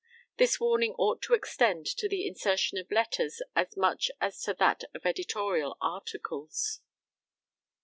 [0.37, 4.83] This warning ought to extend to the insertion of letters as much as to that
[4.95, 6.79] of editorial articles.